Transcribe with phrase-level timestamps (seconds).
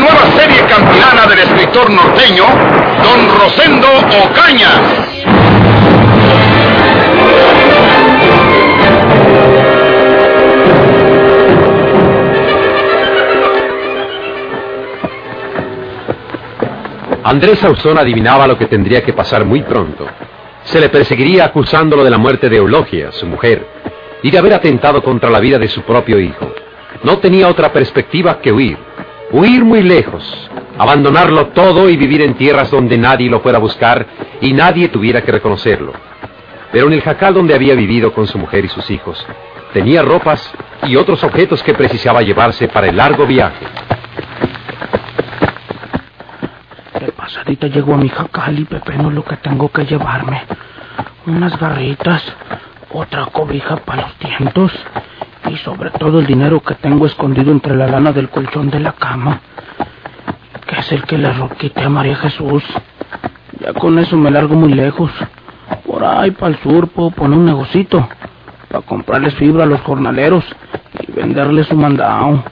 [0.00, 2.44] Nueva serie campilana del escritor norteño,
[3.02, 3.88] Don Rosendo
[4.24, 4.70] Ocaña.
[17.24, 20.06] Andrés Ausón adivinaba lo que tendría que pasar muy pronto.
[20.62, 23.66] Se le perseguiría acusándolo de la muerte de Eulogia, su mujer,
[24.22, 26.52] y de haber atentado contra la vida de su propio hijo.
[27.02, 28.85] No tenía otra perspectiva que huir.
[29.36, 30.24] Huir muy lejos,
[30.78, 34.06] abandonarlo todo y vivir en tierras donde nadie lo fuera a buscar
[34.40, 35.92] y nadie tuviera que reconocerlo.
[36.72, 39.22] Pero en el jacal donde había vivido con su mujer y sus hijos,
[39.74, 40.50] tenía ropas
[40.84, 43.66] y otros objetos que precisaba llevarse para el largo viaje.
[46.98, 50.44] De pasadita llego a mi jacal y pepeno lo que tengo que llevarme.
[51.26, 52.24] Unas garritas,
[52.90, 54.72] otra cobija para los tientos
[55.50, 58.92] y sobre todo el dinero que tengo escondido entre la lana del colchón de la
[58.92, 59.40] cama,
[60.66, 62.64] que es el que le roquité a María Jesús.
[63.60, 65.10] Ya con eso me largo muy lejos.
[65.86, 68.08] Por ahí para el sur puedo poner un negocito
[68.68, 70.44] para comprarles fibra a los jornaleros
[71.00, 72.44] y venderles su mandado.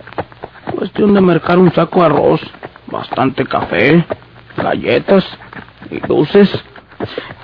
[0.76, 2.40] Cuestión de mercar un saco de arroz,
[2.86, 4.04] bastante café,
[4.56, 5.24] galletas
[5.90, 6.50] y dulces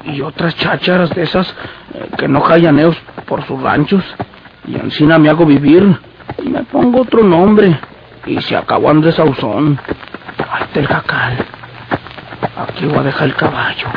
[0.04, 1.48] y otras chácharas de esas
[1.94, 4.04] eh, que no jallaneos por sus ranchos.
[4.70, 5.98] Y encima me hago vivir
[6.38, 7.76] y me pongo otro nombre.
[8.24, 9.80] Y se acabó Andrés Ausón.
[10.48, 11.38] Ahí el jacal.
[12.56, 13.88] Aquí voy a dejar el caballo.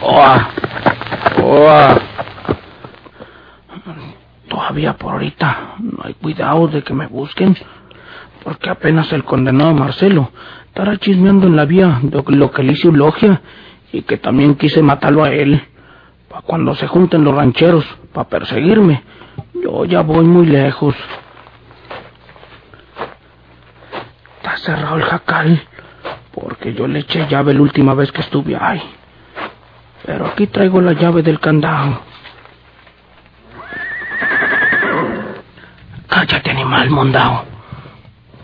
[0.00, 0.48] ¡Oa!
[1.42, 1.98] ¡Oa!
[4.48, 7.54] Todavía por ahorita no hay cuidado de que me busquen.
[8.44, 10.30] Porque apenas el condenado Marcelo
[10.68, 13.42] estará chismeando en la vía de lo que le hice Eulogia
[13.92, 15.62] y que también quise matarlo a él.
[16.28, 19.02] Para cuando se junten los rancheros para perseguirme,
[19.62, 20.94] yo ya voy muy lejos.
[24.36, 25.62] Está cerrado el jacal,
[26.32, 28.82] porque yo le eché llave la última vez que estuve ahí.
[30.04, 32.00] Pero aquí traigo la llave del candado.
[36.08, 37.44] Cállate, animal mondao.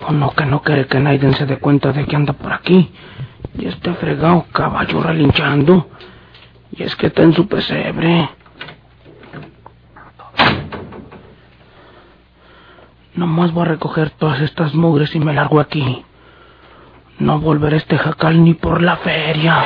[0.07, 2.93] O no, que no quiere que nadie se dé cuenta de que anda por aquí.
[3.59, 5.89] Y este fregado caballo relinchando.
[6.77, 8.31] Y es que está en su pesebre.
[13.15, 16.05] Nomás voy a recoger todas estas mugres y me largo aquí.
[17.21, 19.65] No volveré a este jacal ni por la feria.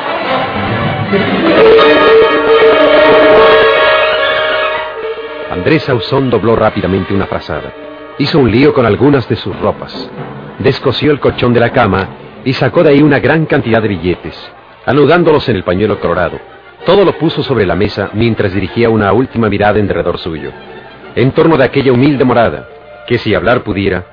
[5.51, 7.73] Andrés Ausón dobló rápidamente una frazada.
[8.19, 10.11] Hizo un lío con algunas de sus ropas.
[10.59, 12.07] Descosió el colchón de la cama
[12.45, 14.53] y sacó de ahí una gran cantidad de billetes,
[14.85, 16.39] anudándolos en el pañuelo colorado.
[16.87, 20.53] Todo lo puso sobre la mesa mientras dirigía una última mirada en derredor suyo,
[21.15, 22.69] en torno de aquella humilde morada,
[23.07, 24.07] que si hablar pudiera,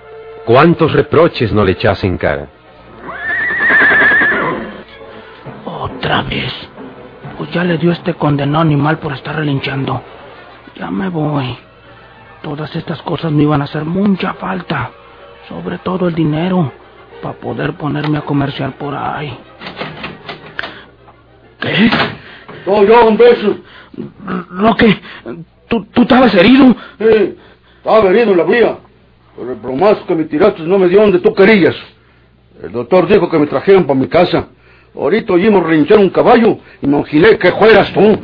[0.46, 2.48] cuántos reproches no le echase en cara.
[5.66, 6.54] Otra vez.
[7.38, 10.02] Pues ya le dio este condenado animal por estar relinchando.
[10.76, 11.58] Ya me voy.
[12.42, 14.92] Todas estas cosas me iban a hacer mucha falta.
[15.50, 16.72] Sobre todo el dinero.
[17.22, 19.38] Para poder ponerme a comerciar por ahí.
[21.60, 21.90] ¿Qué?
[22.66, 23.58] No, yo, un beso.
[24.52, 25.00] Roque,
[25.68, 26.76] ¿tú, tú estabas herido?
[27.00, 27.36] Sí,
[27.78, 28.78] estaba herido en la vía.
[29.38, 31.76] Pero el bromazo que me tiraste no me dio donde tú querías.
[32.64, 34.48] El doctor dijo que me trajeran para mi casa.
[34.96, 38.18] Ahorita oímos relinchar un caballo y me imaginé que fueras tú.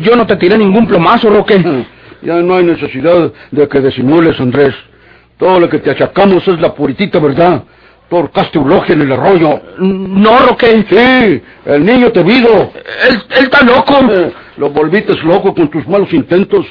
[0.00, 1.86] Yo no te tiré ningún plomazo, Roque.
[2.22, 4.74] Ya no hay necesidad de que disimules, Andrés.
[5.36, 7.64] Todo lo que te achacamos es la puritita verdad.
[8.14, 9.60] Tú ahorcaste Eulogia en el arroyo.
[9.78, 10.86] No, Roque.
[10.88, 12.70] Sí, el niño te vido.
[13.08, 13.92] Él, él está loco.
[14.08, 16.64] Eh, lo volviste loco con tus malos intentos.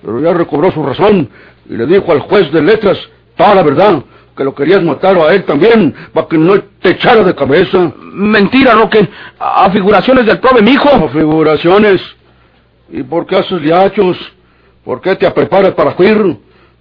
[0.00, 1.28] Pero ya recobró su razón
[1.68, 2.96] y le dijo al juez de letras
[3.36, 4.04] toda la verdad.
[4.36, 7.92] Que lo querías matar a él también, para que no te echara de cabeza.
[8.00, 9.08] Mentira, Roque.
[9.40, 10.88] A figuraciones del prove, mijo.
[10.88, 12.00] A figuraciones.
[12.90, 14.16] ¿Y por qué haces liachos?
[14.84, 16.36] ¿Por qué te preparas para juir?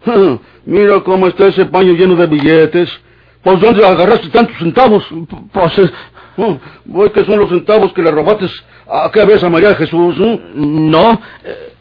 [0.67, 3.04] Mira cómo está ese paño lleno de billetes.
[3.45, 5.05] ¿Pues dónde agarraste tantos centavos?
[5.53, 5.91] Pues, eh,
[6.37, 8.45] Oh, ¿Voy que son los centavos que le robaste
[8.91, 10.15] a qué vez a María Jesús?
[10.19, 10.41] eh?
[10.55, 11.21] no.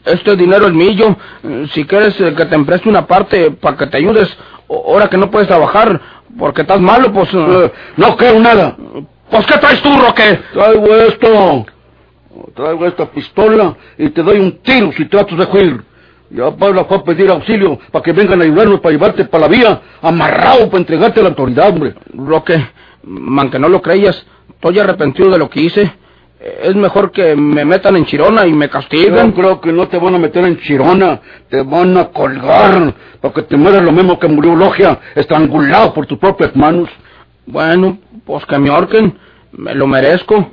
[0.05, 1.17] Este dinero es mío.
[1.73, 4.29] Si quieres eh, que te empreste una parte para que te ayudes,
[4.69, 5.99] ahora que no puedes trabajar
[6.39, 7.33] porque estás malo, pues...
[7.33, 8.77] eh, Eh, no creo nada.
[9.29, 10.39] Pues, ¿qué traes tú, Roque?
[10.53, 11.65] Traigo esto.
[12.55, 15.83] Traigo esta pistola y te doy un tiro si tratas de huir.
[16.29, 19.47] Ya Pablo fue a pedir auxilio para que vengan a ayudarnos para llevarte para la
[19.47, 21.93] vía, amarrado para entregarte a la autoridad, hombre.
[22.13, 22.65] Roque,
[23.03, 25.93] man que no lo creías, estoy arrepentido de lo que hice.
[26.39, 29.27] Es mejor que me metan en Chirona y me castiguen.
[29.27, 33.33] Yo creo que no te van a meter en Chirona, te van a colgar, para
[33.33, 36.89] que te mueras lo mismo que murió Logia, estrangulado por tus propias manos.
[37.45, 39.17] Bueno, pues que me ahorquen,
[39.53, 40.51] me lo merezco.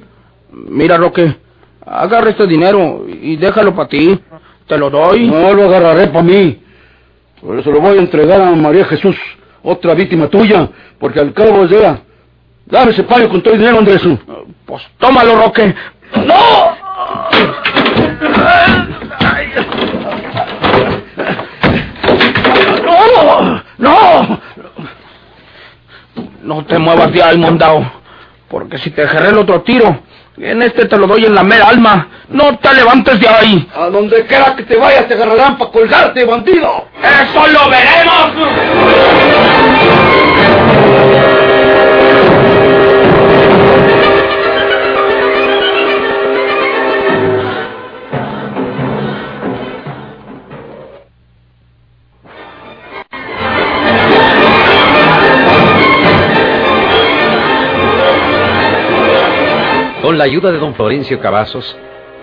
[0.52, 1.36] Mira, Roque,
[1.84, 4.18] agarra este dinero y déjalo para ti.
[4.67, 5.29] Te lo doy.
[5.29, 6.62] No lo agarraré para mí.
[7.41, 9.17] Por eso lo voy a entregar a María Jesús,
[9.62, 10.69] otra víctima tuya,
[10.99, 12.00] porque al cabo de ella.
[12.67, 14.03] Dame ese payo con todo el dinero, Andrés.
[14.64, 15.75] Pues tómalo, Roque.
[16.25, 16.76] ¡No!
[22.85, 23.62] ¡No!
[23.79, 24.41] ¡No!
[26.43, 27.85] No te muevas de ahí, mondao.
[28.49, 30.00] Porque si te agarré el otro tiro,
[30.37, 32.08] en este te lo doy en la mera alma.
[32.29, 33.69] No te levantes de ahí.
[33.75, 36.87] A donde quiera que te vayas te agarrarán para colgarte, bandido.
[37.02, 38.32] ¡Eso lo veremos!
[60.12, 61.75] Con la ayuda de don Florencio Cavazos,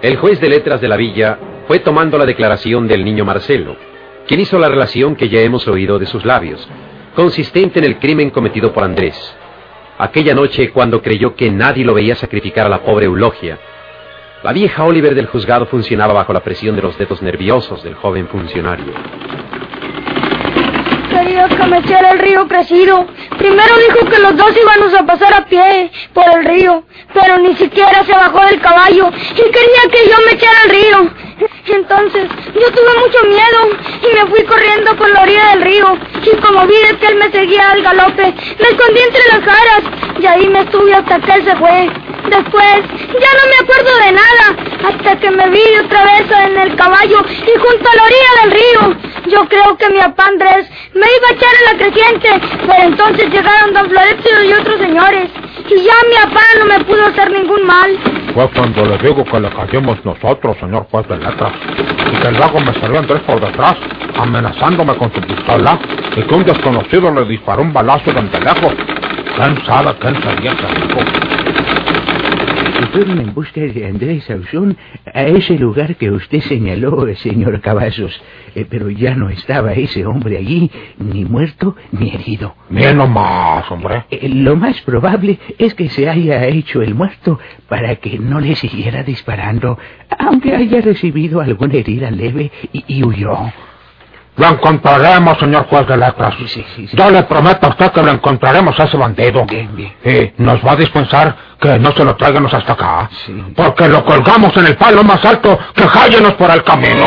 [0.04, 3.78] el juez de letras de la villa fue tomando la declaración del niño Marcelo,
[4.28, 6.70] quien hizo la relación que ya hemos oído de sus labios,
[7.16, 9.36] consistente en el crimen cometido por Andrés.
[9.98, 13.58] Aquella noche cuando creyó que nadie lo veía sacrificar a la pobre Eulogia,
[14.44, 18.28] la vieja Oliver del juzgado funcionaba bajo la presión de los dedos nerviosos del joven
[18.28, 18.94] funcionario.
[21.40, 23.08] Me echara el río crecido.
[23.38, 26.84] Primero dijo que los dos íbamos a pasar a pie por el río,
[27.14, 31.10] pero ni siquiera se bajó del caballo y quería que yo me echara al río.
[31.68, 33.70] Entonces yo tuve mucho miedo
[34.02, 37.32] y me fui corriendo por la orilla del río y como vi que él me
[37.32, 39.82] seguía al galope, me escondí entre las jaras
[40.20, 41.90] y ahí me estuve hasta que él se fue.
[42.30, 42.76] Después
[43.20, 47.24] ya no me acuerdo de nada hasta que me vi otra vez en el caballo
[47.30, 49.09] y junto a la orilla del río.
[49.30, 53.30] Yo creo que mi papá Andrés me iba a echar en la creciente, pero entonces
[53.30, 55.30] llegaron don Florencio y otros señores
[55.70, 57.92] y ya mi papá no me pudo hacer ningún mal.
[58.34, 61.52] Fue cuando le digo que le callemos nosotros, señor juez de letras,
[62.12, 63.76] y que luego me salió Andrés por detrás,
[64.18, 65.80] amenazándome con su pistola,
[66.16, 68.74] y que un desconocido le disparó un balazo de lejos.
[69.36, 71.89] ¿Quién sabe quién sería ese?
[72.88, 74.78] Fueron en busca de Andrés Sauzón
[75.14, 78.22] a ese lugar que usted señaló, señor Cavazos.
[78.56, 82.56] Eh, pero ya no estaba ese hombre allí, ni muerto ni herido.
[82.70, 84.06] Bien nomás, hombre.
[84.10, 88.56] Eh, lo más probable es que se haya hecho el muerto para que no le
[88.56, 89.78] siguiera disparando,
[90.18, 93.38] aunque haya recibido alguna herida leve y, y huyó.
[94.40, 96.34] Lo encontraremos, señor juez de letras.
[96.38, 96.96] Sí, sí, sí, sí.
[96.98, 99.46] Yo le prometo a usted que lo encontraremos a ese bandido.
[99.46, 99.94] Bien, bien.
[100.38, 103.10] Y nos va a dispensar que no se lo tráiganos hasta acá.
[103.26, 103.34] Sí.
[103.54, 107.04] Porque lo colgamos en el palo más alto que jállenos por el camino.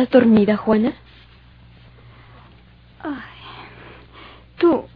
[0.00, 0.94] ¿Estás dormida, Juana?
[3.02, 3.12] Ay,
[4.56, 4.86] tú,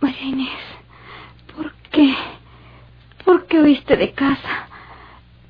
[0.00, 0.60] María Inés,
[1.56, 2.14] ¿por qué?
[3.24, 4.68] ¿Por qué huiste de casa?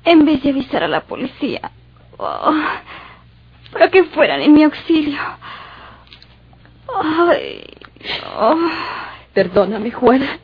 [0.05, 1.71] En vez de avisar a la policía.
[2.17, 2.55] Oh,
[3.73, 5.19] para que fueran en mi auxilio.
[6.95, 7.65] Ay,
[8.37, 8.55] oh.
[9.33, 10.39] Perdóname, Juana.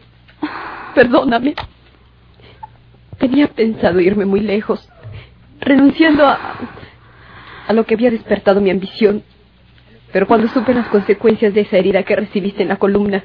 [0.93, 1.55] Perdóname.
[3.17, 4.89] Tenía pensado irme muy lejos,
[5.61, 6.76] renunciando a,
[7.67, 9.23] a lo que había despertado mi ambición.
[10.11, 13.23] Pero cuando supe las consecuencias de esa herida que recibiste en la columna,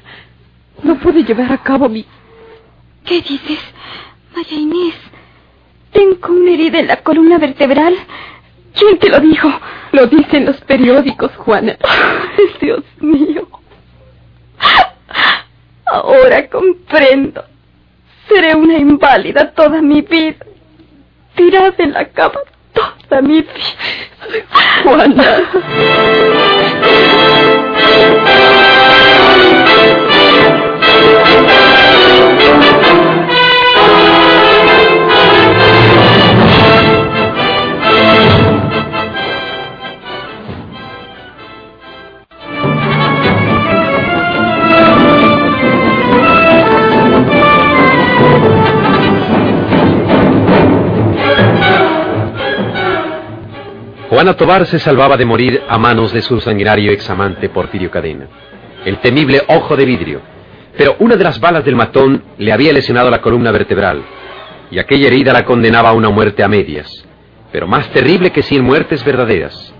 [0.83, 2.05] no pude llevar a cabo mi...
[3.05, 3.59] ¿Qué dices,
[4.35, 4.95] María Inés?
[5.91, 7.95] Tengo una herida en la columna vertebral.
[8.73, 9.49] ¿Quién te lo dijo?
[9.91, 11.77] Lo dicen los periódicos, Juana.
[12.61, 13.47] Dios mío.
[15.85, 17.43] Ahora comprendo.
[18.27, 20.45] Seré una inválida toda mi vida.
[21.35, 22.39] Tirada en la cama
[22.73, 23.53] toda mi vida.
[24.83, 25.41] Juana.
[54.13, 58.27] Juana Tobar se salvaba de morir a manos de su sanguinario examante Porfirio Cadena,
[58.85, 60.21] el temible ojo de vidrio.
[60.77, 64.03] Pero una de las balas del matón le había lesionado la columna vertebral,
[64.69, 67.03] y aquella herida la condenaba a una muerte a medias,
[67.51, 69.73] pero más terrible que cien muertes verdaderas.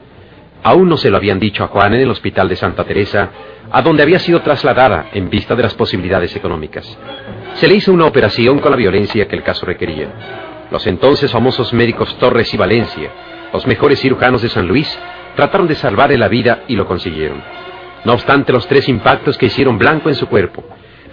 [0.63, 3.29] Aún no se lo habían dicho a Juan en el hospital de Santa Teresa,
[3.69, 6.97] a donde había sido trasladada en vista de las posibilidades económicas.
[7.53, 10.07] Se le hizo una operación con la violencia que el caso requería.
[10.71, 13.11] Los entonces famosos médicos Torres y Valencia,
[13.53, 14.99] los mejores cirujanos de San Luis,
[15.35, 17.41] trataron de salvarle la vida y lo consiguieron.
[18.03, 20.63] No obstante los tres impactos que hicieron blanco en su cuerpo,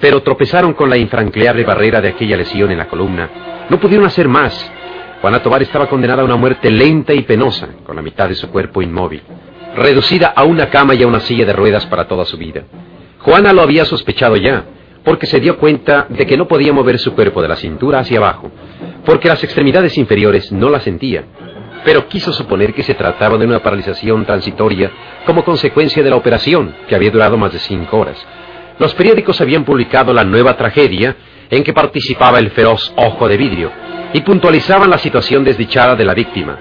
[0.00, 3.28] pero tropezaron con la infranqueable barrera de aquella lesión en la columna,
[3.68, 4.72] no pudieron hacer más.
[5.20, 8.48] Juana Tobar estaba condenada a una muerte lenta y penosa, con la mitad de su
[8.50, 9.22] cuerpo inmóvil,
[9.76, 12.62] reducida a una cama y a una silla de ruedas para toda su vida.
[13.18, 14.64] Juana lo había sospechado ya,
[15.04, 18.18] porque se dio cuenta de que no podía mover su cuerpo de la cintura hacia
[18.18, 18.50] abajo,
[19.04, 21.24] porque las extremidades inferiores no la sentía,
[21.84, 24.90] pero quiso suponer que se trataba de una paralización transitoria
[25.24, 28.16] como consecuencia de la operación, que había durado más de cinco horas.
[28.78, 31.16] Los periódicos habían publicado la nueva tragedia
[31.50, 33.70] en que participaba el feroz ojo de vidrio
[34.12, 36.58] y puntualizaban la situación desdichada de la víctima.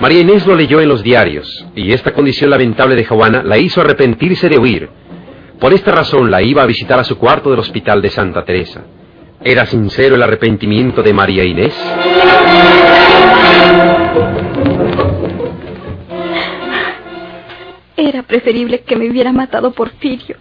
[0.00, 3.80] María Inés lo leyó en los diarios y esta condición lamentable de Juana la hizo
[3.80, 4.88] arrepentirse de huir.
[5.60, 8.82] Por esta razón la iba a visitar a su cuarto del hospital de Santa Teresa.
[9.42, 11.74] ¿Era sincero el arrepentimiento de María Inés?
[18.24, 20.36] Preferible que me hubiera matado Porfirio.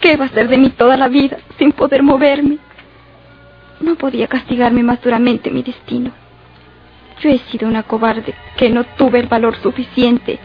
[0.00, 2.58] ¿Qué va a ser de mí toda la vida sin poder moverme?
[3.80, 6.12] No podía castigarme más duramente mi destino.
[7.20, 10.38] Yo he sido una cobarde que no tuve el valor suficiente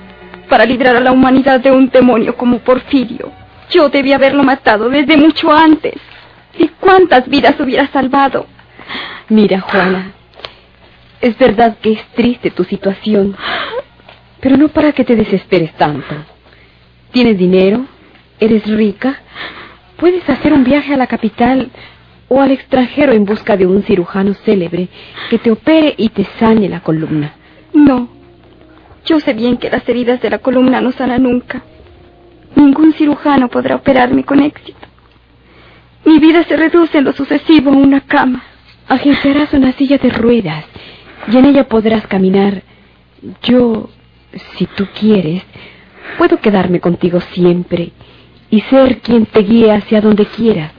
[0.49, 3.31] para librar a la humanidad de un demonio como Porfirio.
[3.69, 5.95] Yo debía haberlo matado desde mucho antes.
[6.57, 8.45] ¿Y cuántas vidas hubiera salvado?
[9.29, 10.11] Mira, Juana,
[11.21, 13.35] es verdad que es triste tu situación,
[14.39, 16.13] pero no para que te desesperes tanto.
[17.13, 17.85] Tienes dinero,
[18.39, 19.21] eres rica,
[19.97, 21.69] puedes hacer un viaje a la capital
[22.27, 24.89] o al extranjero en busca de un cirujano célebre
[25.29, 27.35] que te opere y te sane la columna.
[27.71, 28.09] No,
[29.05, 31.61] yo sé bien que las heridas de la columna no sanan nunca.
[32.55, 34.87] Ningún cirujano podrá operarme con éxito.
[36.05, 38.43] Mi vida se reduce en lo sucesivo a una cama.
[38.87, 40.65] Agencerás una silla de ruedas
[41.31, 42.63] y en ella podrás caminar.
[43.43, 43.89] Yo,
[44.57, 45.43] si tú quieres,
[46.17, 47.91] puedo quedarme contigo siempre
[48.49, 50.71] y ser quien te guíe hacia donde quieras.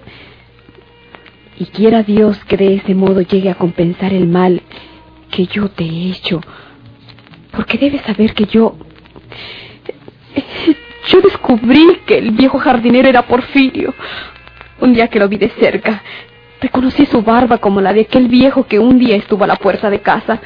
[1.58, 4.62] Y quiera Dios que de ese modo llegue a compensar el mal
[5.30, 6.40] que yo te he hecho.
[7.52, 8.76] Porque debes saber que yo...
[11.08, 13.94] Yo descubrí que el viejo jardinero era Porfirio.
[14.80, 16.02] Un día que lo vi de cerca,
[16.60, 19.90] reconocí su barba como la de aquel viejo que un día estuvo a la puerta
[19.90, 20.40] de casa,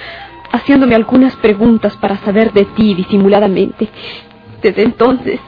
[0.50, 3.88] haciéndome algunas preguntas para saber de ti disimuladamente.
[4.62, 5.40] Desde entonces,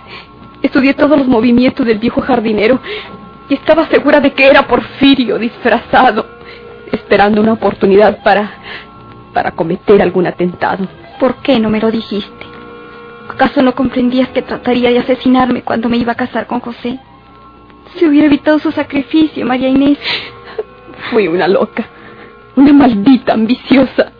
[0.63, 2.81] estudié todos los movimientos del viejo jardinero
[3.49, 6.27] y estaba segura de que era Porfirio disfrazado,
[6.93, 8.53] esperando una oportunidad para
[9.33, 10.87] para cometer algún atentado.
[11.19, 12.47] ¿Por qué no me lo dijiste?
[13.29, 16.99] ¿Acaso no comprendías que trataría de asesinarme cuando me iba a casar con José?
[17.95, 19.99] Si hubiera evitado su sacrificio, María Inés.
[21.11, 21.87] Fui una loca,
[22.57, 24.13] una maldita ambiciosa.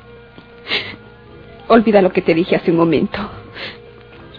[1.69, 3.19] Olvida lo que te dije hace un momento.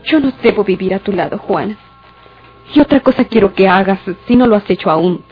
[0.05, 1.77] Yo no debo vivir a tu lado, Juan.
[2.73, 5.23] Y otra cosa quiero que hagas, si no lo has hecho aún.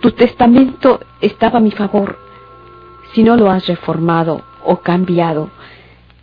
[0.00, 2.18] Tu testamento estaba a mi favor.
[3.12, 5.50] Si no lo has reformado o cambiado,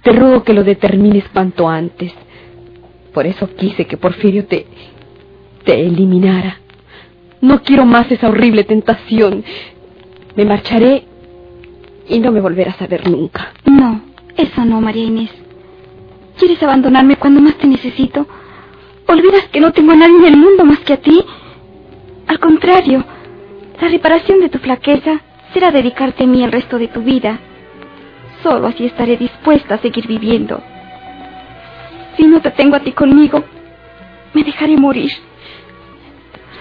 [0.02, 2.14] te ruego que lo determines cuanto antes.
[3.14, 4.68] Por eso quise que Porfirio te,
[5.64, 6.60] te eliminara.
[7.42, 9.44] No quiero más esa horrible tentación.
[10.36, 11.06] Me marcharé
[12.08, 13.54] y no me volverás a ver nunca.
[13.66, 14.02] No,
[14.38, 15.41] eso no, María Inés.
[16.42, 18.26] ¿Quieres abandonarme cuando más te necesito?
[19.08, 21.24] ¿Olvidas que no tengo a nadie en el mundo más que a ti?
[22.26, 23.06] Al contrario,
[23.80, 25.22] la reparación de tu flaqueza
[25.54, 27.38] será dedicarte a mí el resto de tu vida.
[28.42, 30.60] Solo así estaré dispuesta a seguir viviendo.
[32.18, 33.44] Si no te tengo a ti conmigo,
[34.34, 35.12] me dejaré morir.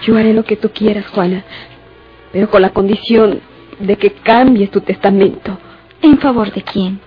[0.03, 1.43] Yo haré lo que tú quieras, Juana,
[2.31, 3.41] pero con la condición
[3.79, 5.57] de que cambies tu testamento.
[6.03, 7.01] ¿En favor de quién?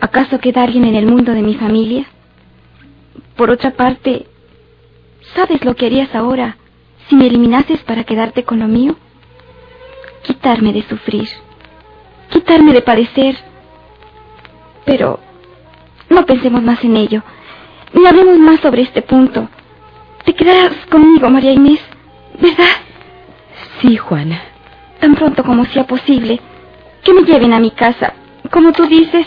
[0.00, 2.06] ¿Acaso queda alguien en el mundo de mi familia?
[3.36, 4.26] Por otra parte,
[5.34, 6.56] ¿sabes lo que harías ahora
[7.08, 8.96] si me eliminases para quedarte con lo mío?
[10.22, 11.28] Quitarme de sufrir,
[12.30, 13.36] quitarme de padecer.
[14.84, 15.18] Pero
[16.10, 17.22] no pensemos más en ello,
[17.92, 19.48] ni hablemos más sobre este punto.
[20.24, 21.80] Te quedarás conmigo, María Inés,
[22.40, 22.76] ¿verdad?
[23.80, 24.42] Sí, Juana.
[25.00, 26.40] Tan pronto como sea posible,
[27.02, 28.14] que me lleven a mi casa,
[28.50, 29.26] como tú dices,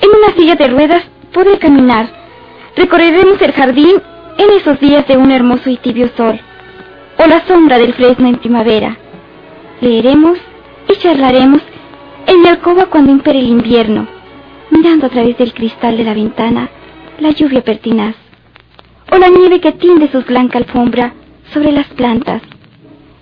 [0.00, 2.08] en una silla de ruedas poder caminar.
[2.76, 4.02] Recorreremos el jardín
[4.38, 6.40] en esos días de un hermoso y tibio sol,
[7.18, 8.96] o la sombra del fresno en primavera.
[9.80, 10.38] Leeremos
[10.88, 11.62] y charlaremos
[12.26, 14.06] en mi alcoba cuando impere el invierno,
[14.70, 16.70] mirando a través del cristal de la ventana
[17.18, 18.14] la lluvia pertinaz,
[19.12, 21.12] o la nieve que tiende su blanca alfombra
[21.52, 22.42] sobre las plantas.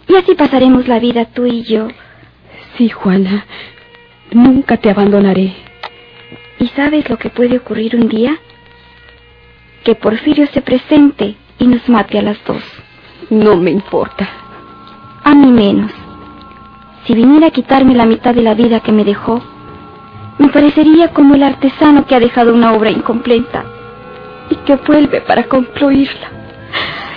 [0.07, 1.89] Y así pasaremos la vida tú y yo.
[2.77, 3.45] Sí, Juana,
[4.31, 5.68] nunca te abandonaré.
[6.59, 8.37] ¿Y sabes lo que puede ocurrir un día?
[9.85, 12.63] Que Porfirio se presente y nos mate a las dos.
[13.31, 14.29] No me importa.
[15.23, 15.93] A mí menos.
[17.05, 19.43] Si viniera a quitarme la mitad de la vida que me dejó,
[20.39, 23.65] me parecería como el artesano que ha dejado una obra incompleta
[24.51, 26.31] y que vuelve para concluirla.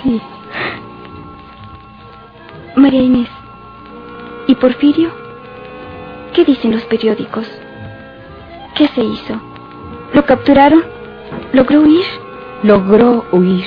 [0.02, 0.20] Sí.
[2.76, 3.28] María Inés,
[4.46, 5.10] ¿y Porfirio?
[6.32, 7.46] ¿Qué dicen los periódicos?
[8.74, 9.34] ¿Qué se hizo?
[10.14, 10.82] ¿Lo capturaron?
[11.52, 12.04] ¿Logró huir?
[12.62, 13.66] Logró huir.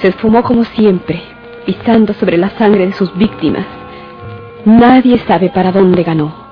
[0.00, 1.22] Se esfumó como siempre,
[1.66, 3.66] pisando sobre la sangre de sus víctimas.
[4.64, 6.43] Nadie sabe para dónde ganó.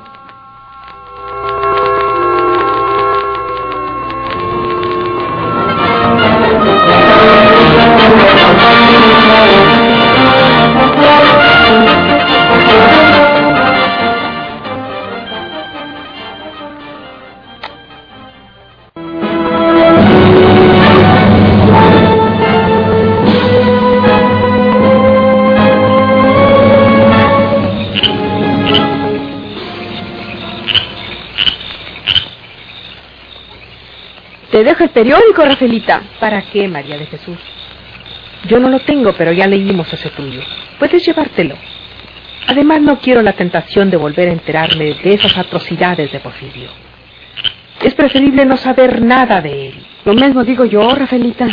[34.83, 36.03] El periódico, Rafaelita.
[36.21, 37.38] ¿Para qué, María de Jesús?
[38.49, 40.40] Yo no lo tengo, pero ya leímos ese tuyo.
[40.79, 41.57] Puedes llevártelo.
[42.49, 46.71] Además, no quiero la tentación de volver a enterarme de esas atrocidades de Porfirio.
[47.81, 49.87] Es preferible no saber nada de él.
[50.05, 51.49] Lo mismo digo yo, Rafaelita.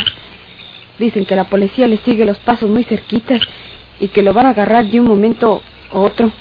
[0.98, 3.40] Dicen que la policía le sigue los pasos muy cerquitas
[4.00, 5.62] y que lo van a agarrar de un momento
[5.92, 6.32] a otro.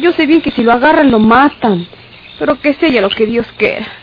[0.00, 1.86] Yo sé bien que si lo agarran lo matan,
[2.38, 4.01] pero que sea lo que Dios quiera.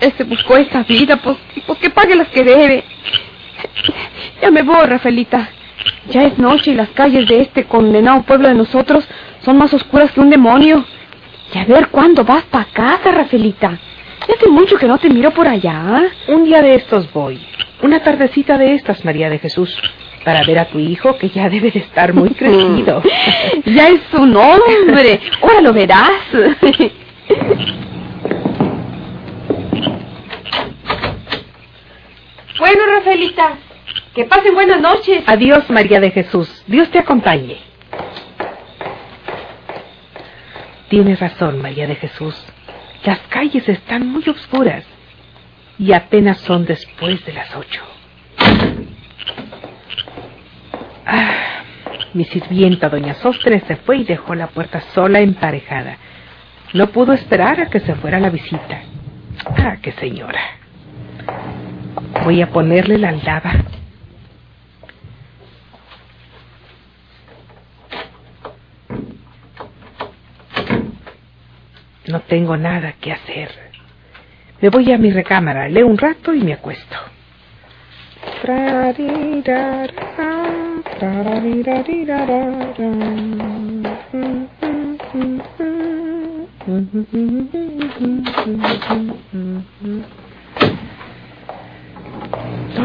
[0.00, 2.84] Se buscó esa vida, pues, pues que pague las que debe.
[4.40, 5.48] Ya me voy, Rafaelita.
[6.10, 9.06] Ya es noche y las calles de este condenado pueblo de nosotros
[9.44, 10.84] son más oscuras que un demonio.
[11.54, 13.78] Y a ver cuándo vas para casa, Rafaelita.
[14.28, 16.02] Ya hace mucho que no te miro por allá.
[16.28, 17.40] Un día de estos voy.
[17.82, 19.76] Una tardecita de estas, María de Jesús.
[20.24, 23.02] Para ver a tu hijo, que ya debe de estar muy crecido.
[23.64, 25.20] ya es un hombre.
[25.40, 26.10] Ahora lo verás.
[32.58, 33.58] Bueno, Rafaelita,
[34.14, 35.22] que pasen buenas noches.
[35.26, 36.64] Adiós, María de Jesús.
[36.66, 37.58] Dios te acompañe.
[40.88, 42.34] Tienes razón, María de Jesús.
[43.04, 44.84] Las calles están muy oscuras
[45.78, 47.82] y apenas son después de las ocho.
[51.04, 51.62] Ah,
[52.14, 55.98] mi sirvienta, doña Sostre, se fue y dejó la puerta sola emparejada.
[56.72, 58.80] No pudo esperar a que se fuera la visita.
[59.44, 60.40] Ah, qué señora.
[62.26, 63.52] Voy a ponerle la aldaba.
[72.08, 73.52] No tengo nada que hacer.
[74.60, 76.96] Me voy a mi recámara, leo un rato y me acuesto.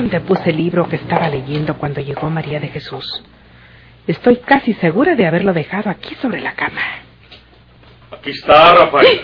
[0.02, 3.24] ¿Dónde puse el libro que estaba leyendo cuando llegó María de Jesús?
[4.08, 6.82] Estoy casi segura de haberlo dejado aquí sobre la cama.
[8.10, 9.22] Aquí está, Rafael.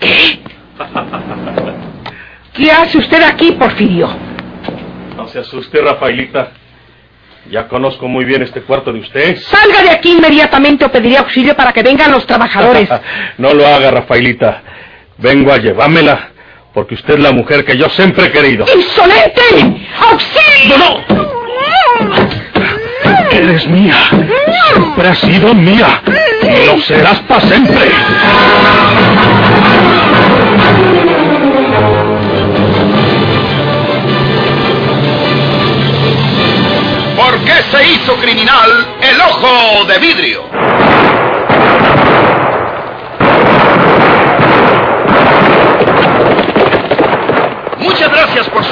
[0.00, 0.40] ¿Qué?
[2.52, 4.08] ¿Qué hace usted aquí, Porfirio?
[5.16, 6.50] No se asuste, Rafaelita.
[7.48, 9.36] Ya conozco muy bien este cuarto de usted.
[9.36, 12.88] Salga de aquí inmediatamente o pediré auxilio para que vengan los trabajadores.
[13.38, 14.62] no lo haga, Rafaelita.
[15.18, 16.31] Vengo a llevármela,
[16.72, 18.64] porque usted es la mujer que yo siempre he querido.
[18.74, 19.86] ¡Insolente!
[20.00, 20.78] ¡Auxilio!
[20.78, 21.04] ¡No!
[23.30, 23.96] Eres mía.
[24.72, 26.02] Siempre has sido mía.
[26.42, 27.90] Y lo serás para siempre.
[37.16, 40.44] ¿Por qué se hizo criminal el ojo de vidrio?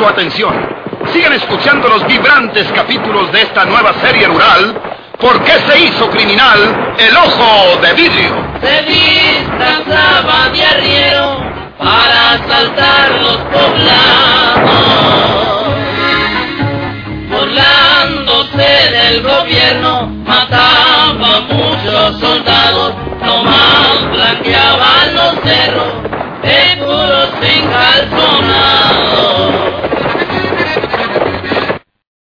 [0.01, 0.55] su atención.
[1.13, 4.81] Sigan escuchando los vibrantes capítulos de esta nueva serie rural.
[5.19, 8.35] ¿Por qué se hizo criminal el ojo de vidrio?
[8.63, 11.39] Se disfrazaba de arriero
[11.79, 14.71] para asaltar los poblados.
[17.29, 25.93] Burlándose del gobierno, mataba a muchos soldados, nomás blanqueaban los cerros,
[26.43, 29.39] de puros encalzonados.